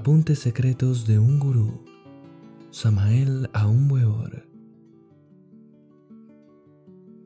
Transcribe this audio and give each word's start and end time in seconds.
Apuntes 0.00 0.38
secretos 0.38 1.08
de 1.08 1.18
un 1.18 1.40
gurú. 1.40 1.84
Samael 2.70 3.50
Aumweor. 3.52 4.46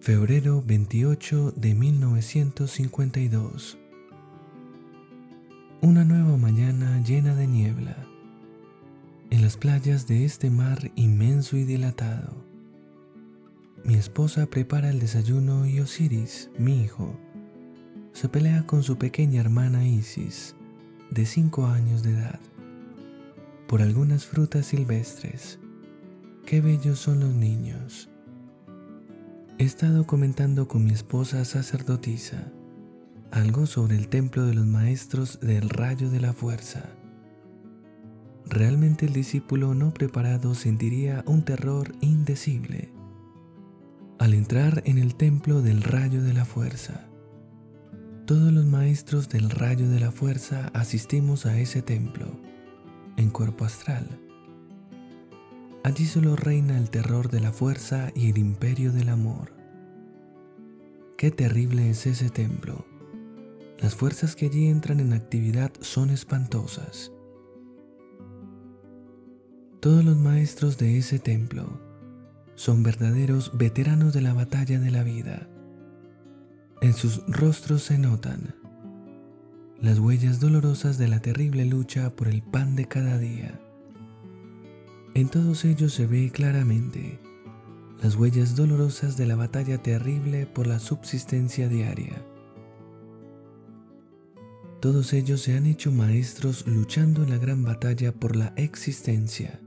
Febrero 0.01 0.65
28 0.67 1.53
de 1.55 1.75
1952. 1.75 3.77
Una 5.83 6.07
nueva 6.07 6.39
mañana 6.39 7.03
llena 7.03 7.35
de 7.35 7.47
niebla. 7.47 8.07
En 9.29 9.43
las 9.43 9.59
playas 9.59 10.07
de 10.07 10.25
este 10.25 10.49
mar 10.49 10.91
inmenso 10.97 11.59
y 11.59 11.65
dilatado. 11.65 12.43
Mi 13.85 13.97
esposa 13.97 14.47
prepara 14.47 14.89
el 14.89 14.99
desayuno 14.99 15.67
y 15.67 15.79
Osiris, 15.81 16.49
mi 16.59 16.83
hijo, 16.83 17.15
se 18.15 18.31
pelea 18.31 18.67
con 18.67 18.83
su 18.83 18.97
pequeña 18.97 19.43
hermana 19.43 19.87
Isis, 19.87 20.57
de 21.11 21.27
5 21.27 21.67
años 21.67 22.03
de 22.03 22.13
edad 22.13 22.41
por 23.73 23.81
algunas 23.81 24.27
frutas 24.27 24.67
silvestres. 24.67 25.59
Qué 26.45 26.61
bellos 26.61 26.99
son 26.99 27.21
los 27.21 27.33
niños. 27.33 28.11
He 29.57 29.65
estado 29.65 30.07
comentando 30.07 30.69
con 30.69 30.85
mi 30.85 30.91
esposa 30.91 31.43
sacerdotisa 31.47 32.53
algo 33.31 33.65
sobre 33.65 33.97
el 33.97 34.09
templo 34.09 34.45
de 34.45 34.53
los 34.53 34.67
maestros 34.67 35.41
del 35.41 35.71
rayo 35.71 36.11
de 36.11 36.21
la 36.21 36.35
fuerza. 36.35 36.85
Realmente 38.45 39.07
el 39.07 39.15
discípulo 39.15 39.75
no 39.75 39.95
preparado 39.95 40.55
sentiría 40.55 41.25
un 41.27 41.43
terror 41.43 41.95
indecible 42.03 42.93
al 44.19 44.35
entrar 44.35 44.83
en 44.85 44.99
el 44.99 45.15
templo 45.15 45.63
del 45.63 45.83
rayo 45.83 46.23
de 46.23 46.35
la 46.35 46.45
fuerza. 46.45 47.09
Todos 48.27 48.53
los 48.53 48.67
maestros 48.67 49.31
del 49.31 49.49
rayo 49.49 49.89
de 49.89 49.99
la 49.99 50.13
fuerza 50.13 50.71
asistimos 50.75 51.47
a 51.47 51.59
ese 51.59 51.81
templo 51.81 52.53
en 53.17 53.31
cuerpo 53.31 53.65
astral. 53.65 54.07
Allí 55.85 56.07
solo 56.07 56.37
reina 56.37 56.79
el 56.79 56.91
terror 56.91 57.29
de 57.29 57.41
la 57.41 57.53
fuerza 57.53 58.13
y 58.15 58.31
el 58.31 58.39
imperio 58.39 58.93
del 58.93 59.09
amor. 59.09 59.53
Qué 61.19 61.31
terrible 61.31 61.91
es 61.91 62.07
ese 62.07 62.31
templo. 62.31 62.87
Las 63.81 63.97
fuerzas 63.97 64.37
que 64.37 64.47
allí 64.47 64.69
entran 64.69 65.01
en 65.01 65.13
actividad 65.13 65.73
son 65.81 66.11
espantosas. 66.11 67.11
Todos 69.81 70.05
los 70.05 70.17
maestros 70.17 70.79
de 70.79 70.99
ese 70.99 71.19
templo 71.19 71.81
son 72.55 72.85
verdaderos 72.85 73.51
veteranos 73.59 74.13
de 74.13 74.21
la 74.21 74.35
batalla 74.35 74.79
de 74.79 74.93
la 74.93 75.03
vida. 75.03 75.49
En 76.81 76.93
sus 76.93 77.27
rostros 77.27 77.83
se 77.83 77.99
notan 77.99 78.62
las 79.83 79.99
huellas 79.99 80.39
dolorosas 80.39 80.97
de 80.97 81.09
la 81.09 81.19
terrible 81.19 81.65
lucha 81.65 82.15
por 82.15 82.29
el 82.29 82.41
pan 82.41 82.77
de 82.77 82.87
cada 82.87 83.19
día. 83.19 83.61
En 85.15 85.29
todos 85.29 85.65
ellos 85.65 85.93
se 85.93 86.07
ve 86.07 86.31
claramente 86.31 87.19
las 88.01 88.15
huellas 88.15 88.55
dolorosas 88.55 89.17
de 89.17 89.27
la 89.27 89.35
batalla 89.35 89.79
terrible 89.79 90.47
por 90.47 90.69
la 90.69 90.79
subsistencia 90.79 91.69
diaria. 91.69 92.25
Todos 94.81 95.13
ellos 95.13 95.43
se 95.43 95.57
han 95.57 95.67
hecho 95.67 95.91
maestros 95.91 96.65
luchando 96.65 97.25
en 97.25 97.31
la 97.31 97.39
gran 97.39 97.65
batalla 97.65 98.13
por 98.13 98.37
la 98.37 98.53
existencia. 98.55 99.61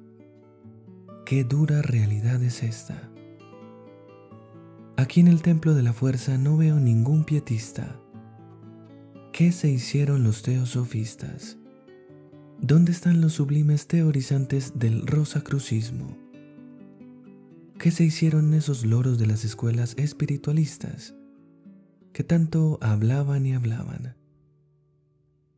Qué 1.26 1.44
dura 1.44 1.82
realidad 1.82 2.42
es 2.42 2.64
esta. 2.64 3.10
Aquí 4.96 5.20
en 5.20 5.28
el 5.28 5.42
templo 5.42 5.74
de 5.74 5.84
la 5.84 5.92
fuerza 5.92 6.38
no 6.38 6.56
veo 6.56 6.80
ningún 6.80 7.26
pietista 7.26 8.00
¿Qué 9.38 9.52
se 9.52 9.70
hicieron 9.70 10.24
los 10.24 10.44
teosofistas? 10.44 11.58
¿Dónde 12.62 12.94
están 12.94 13.20
los 13.20 13.34
sublimes 13.34 13.86
teorizantes 13.86 14.80
del 14.80 15.06
rosacrucismo? 15.06 16.18
¿Qué 17.78 17.92
se 17.92 18.06
hicieron 18.06 18.54
esos 18.54 18.86
loros 18.86 19.20
de 19.20 19.26
las 19.26 19.44
escuelas 19.44 19.94
espiritualistas 19.98 21.16
que 22.14 22.24
tanto 22.24 22.80
hablaban 22.82 23.46
y 23.46 23.54
hablaban? 23.54 24.16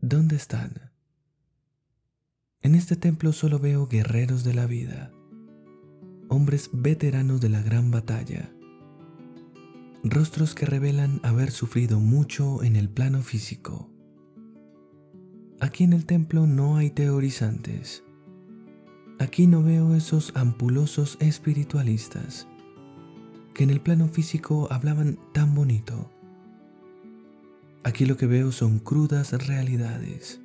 ¿Dónde 0.01 0.37
están? 0.37 0.89
En 2.63 2.73
este 2.73 2.95
templo 2.95 3.31
solo 3.31 3.59
veo 3.59 3.87
guerreros 3.87 4.43
de 4.43 4.55
la 4.55 4.65
vida, 4.65 5.11
hombres 6.29 6.71
veteranos 6.73 7.41
de 7.41 7.49
la 7.49 7.61
gran 7.61 7.91
batalla, 7.91 8.51
rostros 10.11 10.53
que 10.53 10.65
revelan 10.65 11.19
haber 11.23 11.51
sufrido 11.51 11.99
mucho 11.99 12.63
en 12.63 12.75
el 12.75 12.89
plano 12.89 13.21
físico. 13.21 13.89
Aquí 15.59 15.83
en 15.83 15.93
el 15.93 16.05
templo 16.05 16.45
no 16.45 16.77
hay 16.77 16.91
teorizantes. 16.91 18.03
Aquí 19.19 19.47
no 19.47 19.63
veo 19.63 19.95
esos 19.95 20.31
ampulosos 20.35 21.17
espiritualistas 21.19 22.47
que 23.55 23.63
en 23.63 23.71
el 23.71 23.81
plano 23.81 24.07
físico 24.07 24.67
hablaban 24.69 25.17
tan 25.33 25.55
bonito. 25.55 26.11
Aquí 27.83 28.05
lo 28.05 28.17
que 28.17 28.27
veo 28.27 28.51
son 28.51 28.77
crudas 28.77 29.31
realidades 29.47 30.41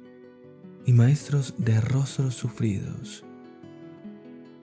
y 0.86 0.94
maestros 0.94 1.54
de 1.58 1.78
rostros 1.82 2.34
sufridos. 2.34 3.26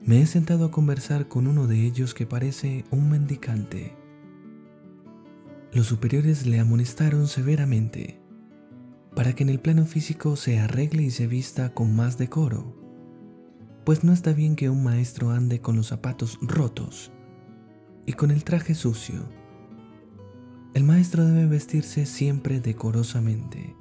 Me 0.02 0.22
he 0.22 0.26
sentado 0.26 0.66
a 0.66 0.72
conversar 0.72 1.28
con 1.28 1.46
uno 1.46 1.68
de 1.68 1.86
ellos 1.86 2.16
que 2.16 2.26
parece 2.26 2.86
un 2.90 3.12
mendicante 3.12 3.99
los 5.72 5.88
superiores 5.88 6.46
le 6.47 6.59
amonestaron 6.59 7.28
severamente 7.28 8.19
para 9.16 9.34
que 9.34 9.44
en 9.44 9.50
el 9.50 9.59
plano 9.59 9.85
físico 9.85 10.35
se 10.35 10.59
arregle 10.59 11.03
y 11.03 11.12
se 11.12 11.28
vista 11.28 11.74
con 11.74 11.96
más 11.96 12.18
decoro, 12.18 12.75
pues 13.85 14.03
no 14.03 14.13
está 14.13 14.34
bien 14.34 14.56
que 14.56 14.69
un 14.69 14.84
maestro 14.84 15.31
ande 15.31 15.62
con 15.62 15.75
los 15.75 15.88
zapatos 15.88 16.40
rotos 16.41 17.12
y 18.06 18.13
con 18.13 18.31
el 18.31 18.44
traje 18.44 18.75
sucio. 18.75 19.28
El 20.74 20.84
maestro 20.84 21.25
debe 21.25 21.47
vestirse 21.47 22.06
siempre 22.06 22.62
decorosamente 22.62 23.75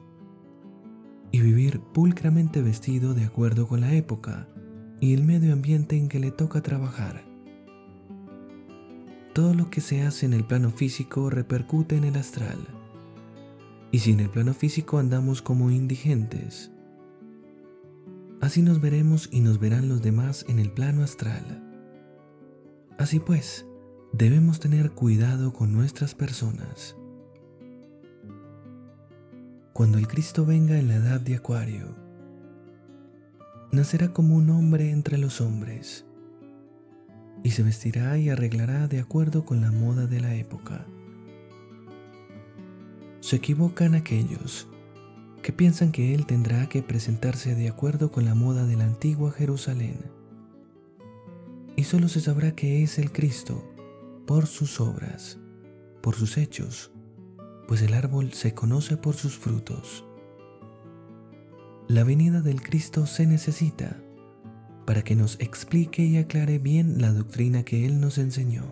y 1.30 1.40
vivir 1.40 1.80
pulcramente 1.80 2.62
vestido 2.62 3.14
de 3.14 3.24
acuerdo 3.24 3.68
con 3.68 3.80
la 3.80 3.94
época 3.94 4.48
y 5.00 5.14
el 5.14 5.24
medio 5.24 5.52
ambiente 5.52 5.96
en 5.96 6.08
que 6.08 6.20
le 6.20 6.30
toca 6.30 6.62
trabajar. 6.62 7.27
Todo 9.38 9.54
lo 9.54 9.70
que 9.70 9.80
se 9.80 10.02
hace 10.02 10.26
en 10.26 10.32
el 10.32 10.42
plano 10.42 10.72
físico 10.72 11.30
repercute 11.30 11.96
en 11.96 12.02
el 12.02 12.16
astral. 12.16 12.58
Y 13.92 14.00
si 14.00 14.10
en 14.10 14.18
el 14.18 14.30
plano 14.30 14.52
físico 14.52 14.98
andamos 14.98 15.42
como 15.42 15.70
indigentes, 15.70 16.72
así 18.40 18.62
nos 18.62 18.80
veremos 18.80 19.28
y 19.30 19.38
nos 19.38 19.60
verán 19.60 19.88
los 19.88 20.02
demás 20.02 20.44
en 20.48 20.58
el 20.58 20.72
plano 20.72 21.04
astral. 21.04 21.62
Así 22.98 23.20
pues, 23.20 23.64
debemos 24.12 24.58
tener 24.58 24.90
cuidado 24.90 25.52
con 25.52 25.72
nuestras 25.72 26.16
personas. 26.16 26.96
Cuando 29.72 29.98
el 29.98 30.08
Cristo 30.08 30.46
venga 30.46 30.80
en 30.80 30.88
la 30.88 30.96
edad 30.96 31.20
de 31.20 31.36
Acuario, 31.36 31.94
nacerá 33.70 34.12
como 34.12 34.34
un 34.34 34.50
hombre 34.50 34.90
entre 34.90 35.16
los 35.16 35.40
hombres 35.40 36.07
y 37.42 37.50
se 37.50 37.62
vestirá 37.62 38.18
y 38.18 38.28
arreglará 38.28 38.88
de 38.88 39.00
acuerdo 39.00 39.44
con 39.44 39.60
la 39.60 39.70
moda 39.70 40.06
de 40.06 40.20
la 40.20 40.34
época. 40.34 40.86
Se 43.20 43.36
equivocan 43.36 43.94
aquellos 43.94 44.68
que 45.42 45.52
piensan 45.52 45.92
que 45.92 46.14
Él 46.14 46.26
tendrá 46.26 46.68
que 46.68 46.82
presentarse 46.82 47.54
de 47.54 47.68
acuerdo 47.68 48.10
con 48.10 48.24
la 48.24 48.34
moda 48.34 48.66
de 48.66 48.76
la 48.76 48.84
antigua 48.84 49.32
Jerusalén. 49.32 49.98
Y 51.76 51.84
solo 51.84 52.08
se 52.08 52.20
sabrá 52.20 52.54
que 52.54 52.82
es 52.82 52.98
el 52.98 53.12
Cristo 53.12 53.64
por 54.26 54.46
sus 54.46 54.80
obras, 54.80 55.38
por 56.02 56.14
sus 56.14 56.36
hechos, 56.36 56.90
pues 57.66 57.82
el 57.82 57.94
árbol 57.94 58.32
se 58.32 58.52
conoce 58.52 58.96
por 58.96 59.14
sus 59.14 59.36
frutos. 59.38 60.04
La 61.86 62.04
venida 62.04 62.40
del 62.42 62.60
Cristo 62.60 63.06
se 63.06 63.26
necesita 63.26 64.02
para 64.88 65.02
que 65.02 65.14
nos 65.14 65.38
explique 65.38 66.02
y 66.02 66.16
aclare 66.16 66.58
bien 66.58 67.02
la 67.02 67.12
doctrina 67.12 67.62
que 67.62 67.84
Él 67.84 68.00
nos 68.00 68.16
enseñó 68.16 68.64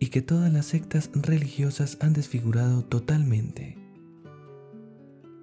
y 0.00 0.08
que 0.08 0.20
todas 0.20 0.52
las 0.52 0.66
sectas 0.66 1.10
religiosas 1.14 1.96
han 2.00 2.12
desfigurado 2.12 2.84
totalmente. 2.84 3.78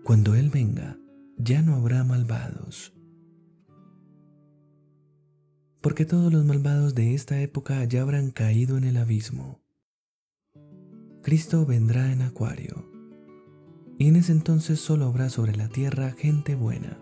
Cuando 0.03 0.35
Él 0.35 0.49
venga, 0.49 0.97
ya 1.37 1.61
no 1.61 1.75
habrá 1.75 2.03
malvados. 2.03 2.91
Porque 5.79 6.03
todos 6.03 6.33
los 6.33 6.43
malvados 6.43 6.93
de 6.93 7.13
esta 7.13 7.39
época 7.39 7.85
ya 7.85 8.01
habrán 8.01 8.31
caído 8.31 8.75
en 8.75 8.83
el 8.83 8.97
abismo. 8.97 9.61
Cristo 11.23 11.65
vendrá 11.65 12.11
en 12.11 12.21
Acuario, 12.21 12.91
y 13.97 14.09
en 14.09 14.17
ese 14.17 14.33
entonces 14.33 14.81
solo 14.81 15.05
habrá 15.05 15.29
sobre 15.29 15.55
la 15.55 15.69
tierra 15.69 16.11
gente 16.11 16.55
buena 16.55 16.99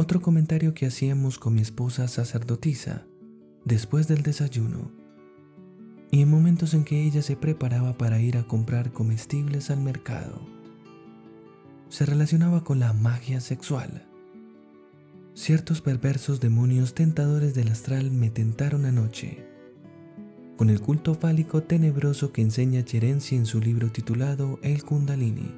otro 0.00 0.22
comentario 0.22 0.72
que 0.72 0.86
hacíamos 0.86 1.38
con 1.38 1.52
mi 1.52 1.60
esposa 1.60 2.08
sacerdotisa 2.08 3.04
después 3.66 4.08
del 4.08 4.22
desayuno 4.22 4.90
y 6.10 6.22
en 6.22 6.30
momentos 6.30 6.72
en 6.72 6.84
que 6.84 7.04
ella 7.04 7.20
se 7.20 7.36
preparaba 7.36 7.98
para 7.98 8.18
ir 8.18 8.38
a 8.38 8.44
comprar 8.44 8.92
comestibles 8.92 9.68
al 9.68 9.82
mercado. 9.82 10.40
se 11.90 12.06
relacionaba 12.06 12.64
con 12.64 12.78
la 12.78 12.94
magia 12.94 13.40
sexual. 13.42 14.06
Ciertos 15.34 15.82
perversos 15.82 16.40
demonios 16.40 16.94
tentadores 16.94 17.52
del 17.52 17.68
astral 17.68 18.10
me 18.10 18.30
tentaron 18.30 18.86
anoche, 18.86 19.44
con 20.56 20.70
el 20.70 20.80
culto 20.80 21.14
fálico 21.14 21.62
tenebroso 21.62 22.32
que 22.32 22.40
enseña 22.40 22.86
Cherenzi 22.86 23.36
en 23.36 23.44
su 23.44 23.60
libro 23.60 23.90
titulado 23.90 24.58
El 24.62 24.82
Kundalini, 24.82 25.52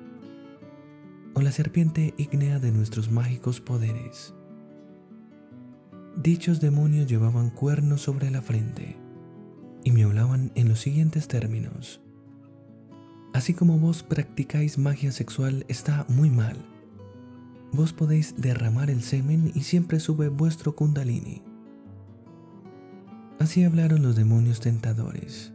o 1.34 1.40
la 1.40 1.52
serpiente 1.52 2.14
ígnea 2.16 2.58
de 2.58 2.72
nuestros 2.72 3.10
mágicos 3.10 3.60
poderes. 3.60 4.34
Dichos 6.16 6.60
demonios 6.60 7.06
llevaban 7.06 7.50
cuernos 7.50 8.02
sobre 8.02 8.30
la 8.30 8.42
frente 8.42 8.96
y 9.84 9.92
me 9.92 10.04
hablaban 10.04 10.52
en 10.54 10.68
los 10.68 10.80
siguientes 10.80 11.26
términos. 11.28 12.00
Así 13.32 13.54
como 13.54 13.78
vos 13.78 14.02
practicáis 14.02 14.76
magia 14.76 15.10
sexual 15.10 15.64
está 15.68 16.04
muy 16.08 16.30
mal. 16.30 16.56
Vos 17.72 17.94
podéis 17.94 18.34
derramar 18.36 18.90
el 18.90 19.02
semen 19.02 19.50
y 19.54 19.62
siempre 19.62 20.00
sube 20.00 20.28
vuestro 20.28 20.76
kundalini. 20.76 21.42
Así 23.38 23.64
hablaron 23.64 24.02
los 24.02 24.14
demonios 24.14 24.60
tentadores. 24.60 25.52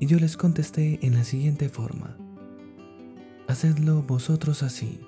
Y 0.00 0.06
yo 0.06 0.18
les 0.18 0.38
contesté 0.38 0.98
en 1.02 1.14
la 1.14 1.24
siguiente 1.24 1.68
forma. 1.68 2.16
Hacedlo 3.50 4.04
vosotros 4.04 4.62
así, 4.62 5.00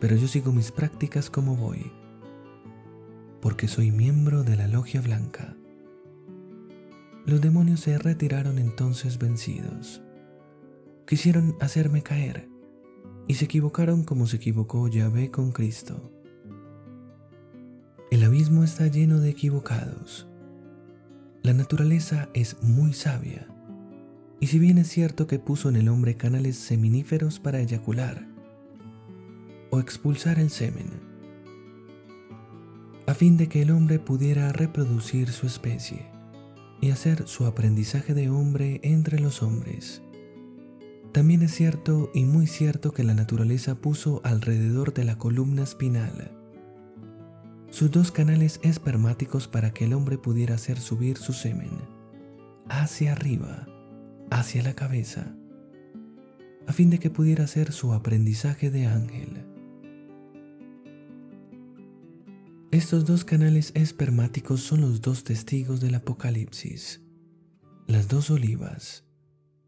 pero 0.00 0.16
yo 0.16 0.26
sigo 0.26 0.50
mis 0.50 0.72
prácticas 0.72 1.30
como 1.30 1.54
voy, 1.54 1.92
porque 3.40 3.68
soy 3.68 3.92
miembro 3.92 4.42
de 4.42 4.56
la 4.56 4.66
logia 4.66 5.00
blanca. 5.00 5.54
Los 7.24 7.40
demonios 7.40 7.78
se 7.78 7.96
retiraron 7.98 8.58
entonces 8.58 9.16
vencidos. 9.16 10.02
Quisieron 11.06 11.54
hacerme 11.60 12.02
caer 12.02 12.48
y 13.28 13.34
se 13.34 13.44
equivocaron 13.44 14.02
como 14.02 14.26
se 14.26 14.38
equivocó 14.38 14.88
Yahvé 14.88 15.30
con 15.30 15.52
Cristo. 15.52 16.10
El 18.10 18.24
abismo 18.24 18.64
está 18.64 18.88
lleno 18.88 19.20
de 19.20 19.30
equivocados. 19.30 20.26
La 21.44 21.52
naturaleza 21.52 22.28
es 22.34 22.60
muy 22.60 22.92
sabia, 22.92 23.46
y 24.42 24.48
si 24.48 24.58
bien 24.58 24.76
es 24.78 24.88
cierto 24.88 25.28
que 25.28 25.38
puso 25.38 25.68
en 25.68 25.76
el 25.76 25.88
hombre 25.88 26.16
canales 26.16 26.56
seminíferos 26.56 27.38
para 27.38 27.60
eyacular 27.60 28.26
o 29.70 29.78
expulsar 29.78 30.40
el 30.40 30.50
semen, 30.50 30.88
a 33.06 33.14
fin 33.14 33.36
de 33.36 33.48
que 33.48 33.62
el 33.62 33.70
hombre 33.70 34.00
pudiera 34.00 34.52
reproducir 34.52 35.30
su 35.30 35.46
especie, 35.46 36.06
y 36.80 36.90
hacer 36.90 37.28
su 37.28 37.46
aprendizaje 37.46 38.12
de 38.14 38.28
hombre 38.28 38.80
entre 38.82 39.20
los 39.20 39.44
hombres. 39.44 40.02
También 41.12 41.42
es 41.42 41.54
cierto 41.54 42.10
y 42.12 42.24
muy 42.24 42.48
cierto 42.48 42.92
que 42.92 43.04
la 43.04 43.14
naturaleza 43.14 43.76
puso 43.76 44.20
alrededor 44.24 44.92
de 44.92 45.04
la 45.04 45.16
columna 45.18 45.62
espinal 45.62 46.32
sus 47.70 47.90
dos 47.90 48.12
canales 48.12 48.60
espermáticos 48.62 49.48
para 49.48 49.72
que 49.72 49.86
el 49.86 49.94
hombre 49.94 50.18
pudiera 50.18 50.56
hacer 50.56 50.78
subir 50.78 51.16
su 51.16 51.32
semen 51.32 51.70
hacia 52.68 53.12
arriba, 53.12 53.66
hacia 54.32 54.62
la 54.62 54.74
cabeza, 54.74 55.36
a 56.66 56.72
fin 56.72 56.90
de 56.90 56.98
que 56.98 57.10
pudiera 57.10 57.44
hacer 57.44 57.72
su 57.72 57.92
aprendizaje 57.92 58.70
de 58.70 58.86
ángel. 58.86 59.46
Estos 62.70 63.04
dos 63.04 63.24
canales 63.24 63.72
espermáticos 63.74 64.62
son 64.62 64.80
los 64.80 65.02
dos 65.02 65.24
testigos 65.24 65.80
del 65.80 65.94
Apocalipsis, 65.96 67.02
las 67.86 68.08
dos 68.08 68.30
olivas 68.30 69.04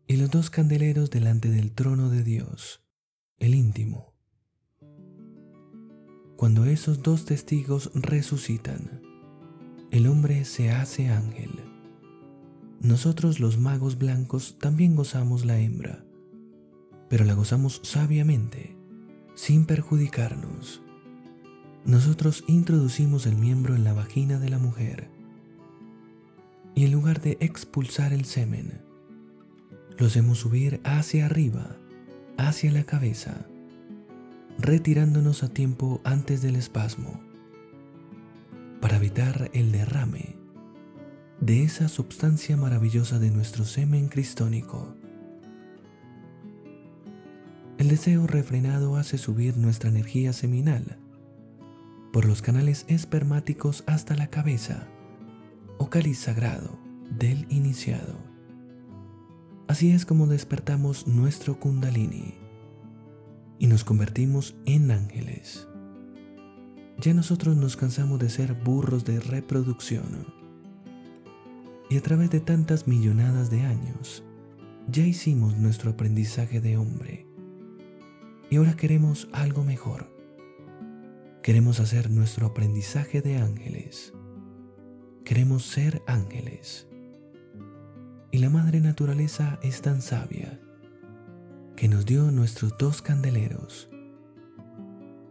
y 0.06 0.16
los 0.16 0.30
dos 0.30 0.48
candeleros 0.48 1.10
delante 1.10 1.50
del 1.50 1.72
trono 1.72 2.08
de 2.08 2.22
Dios, 2.22 2.82
el 3.38 3.54
íntimo. 3.54 4.14
Cuando 6.36 6.64
esos 6.64 7.02
dos 7.02 7.26
testigos 7.26 7.90
resucitan, 7.94 9.02
el 9.90 10.06
hombre 10.06 10.44
se 10.46 10.70
hace 10.70 11.08
ángel. 11.08 11.73
Nosotros 12.84 13.40
los 13.40 13.56
magos 13.58 13.96
blancos 13.96 14.58
también 14.58 14.94
gozamos 14.94 15.46
la 15.46 15.58
hembra, 15.58 16.04
pero 17.08 17.24
la 17.24 17.32
gozamos 17.32 17.80
sabiamente, 17.82 18.76
sin 19.34 19.64
perjudicarnos. 19.64 20.82
Nosotros 21.86 22.44
introducimos 22.46 23.24
el 23.24 23.36
miembro 23.36 23.74
en 23.74 23.84
la 23.84 23.94
vagina 23.94 24.38
de 24.38 24.50
la 24.50 24.58
mujer 24.58 25.08
y 26.74 26.84
en 26.84 26.92
lugar 26.92 27.22
de 27.22 27.38
expulsar 27.40 28.12
el 28.12 28.26
semen, 28.26 28.82
lo 29.96 30.04
hacemos 30.04 30.40
subir 30.40 30.82
hacia 30.84 31.24
arriba, 31.24 31.78
hacia 32.36 32.70
la 32.70 32.84
cabeza, 32.84 33.46
retirándonos 34.58 35.42
a 35.42 35.48
tiempo 35.48 36.02
antes 36.04 36.42
del 36.42 36.56
espasmo, 36.56 37.18
para 38.82 38.98
evitar 38.98 39.50
el 39.54 39.72
derrame 39.72 40.43
de 41.40 41.62
esa 41.62 41.88
sustancia 41.88 42.56
maravillosa 42.56 43.18
de 43.18 43.30
nuestro 43.30 43.64
semen 43.64 44.08
cristónico. 44.08 44.94
El 47.76 47.88
deseo 47.88 48.26
refrenado 48.26 48.96
hace 48.96 49.18
subir 49.18 49.56
nuestra 49.56 49.90
energía 49.90 50.32
seminal 50.32 50.98
por 52.12 52.24
los 52.24 52.40
canales 52.40 52.84
espermáticos 52.88 53.82
hasta 53.86 54.14
la 54.14 54.28
cabeza 54.28 54.86
o 55.78 55.90
cáliz 55.90 56.18
sagrado 56.18 56.78
del 57.18 57.46
iniciado. 57.50 58.16
Así 59.66 59.90
es 59.90 60.06
como 60.06 60.26
despertamos 60.26 61.06
nuestro 61.06 61.58
kundalini 61.58 62.34
y 63.58 63.66
nos 63.66 63.82
convertimos 63.82 64.54
en 64.66 64.90
ángeles. 64.90 65.66
Ya 67.00 67.12
nosotros 67.12 67.56
nos 67.56 67.76
cansamos 67.76 68.20
de 68.20 68.30
ser 68.30 68.54
burros 68.54 69.04
de 69.04 69.18
reproducción 69.18 70.43
y 71.94 71.96
a 71.96 72.02
través 72.02 72.28
de 72.30 72.40
tantas 72.40 72.88
millonadas 72.88 73.50
de 73.50 73.62
años 73.62 74.24
ya 74.88 75.04
hicimos 75.04 75.56
nuestro 75.56 75.92
aprendizaje 75.92 76.60
de 76.60 76.76
hombre 76.76 77.26
y 78.50 78.56
ahora 78.56 78.74
queremos 78.74 79.28
algo 79.32 79.64
mejor 79.64 80.14
Queremos 81.44 81.78
hacer 81.78 82.10
nuestro 82.10 82.46
aprendizaje 82.46 83.20
de 83.20 83.36
ángeles. 83.36 84.14
Queremos 85.26 85.66
ser 85.66 86.00
ángeles. 86.06 86.88
Y 88.30 88.38
la 88.38 88.48
Madre 88.48 88.80
Naturaleza 88.80 89.58
es 89.62 89.82
tan 89.82 90.00
sabia 90.00 90.58
que 91.76 91.86
nos 91.86 92.06
dio 92.06 92.30
nuestros 92.30 92.78
dos 92.78 93.02
candeleros 93.02 93.90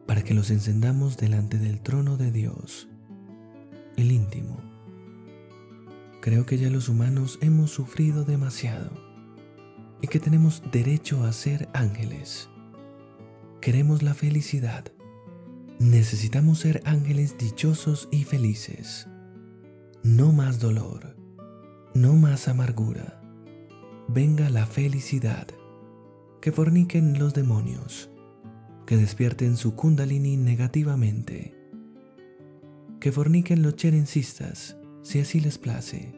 para 0.05 0.21
que 0.21 0.35
los 0.35 0.51
encendamos 0.51 1.17
delante 1.17 1.57
del 1.57 1.81
trono 1.81 2.15
de 2.15 2.31
Dios, 2.31 2.87
el 3.97 4.11
íntimo. 4.11 4.72
Creo 6.23 6.45
que 6.45 6.57
ya 6.57 6.69
los 6.69 6.87
humanos 6.87 7.37
hemos 7.41 7.69
sufrido 7.69 8.23
demasiado 8.23 8.89
y 10.01 10.07
que 10.07 10.19
tenemos 10.19 10.63
derecho 10.71 11.23
a 11.25 11.33
ser 11.33 11.67
ángeles. 11.73 12.49
Queremos 13.59 14.01
la 14.03 14.13
felicidad 14.13 14.85
Necesitamos 15.79 16.59
ser 16.59 16.81
ángeles 16.85 17.37
dichosos 17.37 18.07
y 18.09 18.23
felices. 18.23 19.09
No 20.01 20.31
más 20.31 20.59
dolor, 20.59 21.17
no 21.93 22.13
más 22.13 22.47
amargura. 22.47 23.21
Venga 24.07 24.49
la 24.49 24.65
felicidad. 24.65 25.47
Que 26.41 26.53
forniquen 26.53 27.19
los 27.19 27.33
demonios, 27.33 28.09
que 28.85 28.95
despierten 28.95 29.57
su 29.57 29.75
kundalini 29.75 30.37
negativamente. 30.37 31.53
Que 33.01 33.11
forniquen 33.11 33.61
los 33.61 33.75
cherencistas, 33.75 34.77
si 35.03 35.19
así 35.19 35.39
les 35.39 35.57
place. 35.57 36.13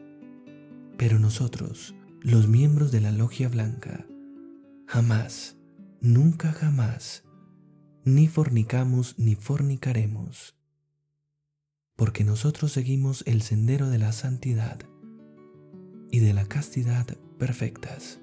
Pero 0.96 1.18
nosotros, 1.18 1.94
los 2.22 2.48
miembros 2.48 2.90
de 2.92 3.00
la 3.00 3.12
logia 3.12 3.48
blanca, 3.48 4.06
jamás, 4.86 5.58
nunca 6.00 6.52
jamás, 6.52 7.24
ni 8.04 8.28
fornicamos 8.28 9.18
ni 9.18 9.34
fornicaremos, 9.34 10.56
porque 11.96 12.24
nosotros 12.24 12.72
seguimos 12.72 13.24
el 13.26 13.42
sendero 13.42 13.90
de 13.90 13.98
la 13.98 14.12
santidad 14.12 14.78
y 16.10 16.20
de 16.20 16.32
la 16.32 16.46
castidad 16.46 17.06
perfectas. 17.38 18.20